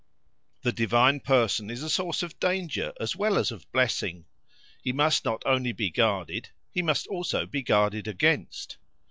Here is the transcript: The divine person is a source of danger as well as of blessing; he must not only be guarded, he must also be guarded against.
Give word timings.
The 0.63 0.71
divine 0.71 1.19
person 1.19 1.69
is 1.69 1.83
a 1.83 1.87
source 1.91 2.23
of 2.23 2.39
danger 2.39 2.91
as 2.99 3.15
well 3.15 3.37
as 3.37 3.51
of 3.51 3.71
blessing; 3.71 4.25
he 4.83 4.91
must 4.91 5.23
not 5.23 5.43
only 5.45 5.73
be 5.73 5.91
guarded, 5.91 6.49
he 6.71 6.81
must 6.81 7.05
also 7.05 7.45
be 7.45 7.61
guarded 7.61 8.07
against. 8.07 8.77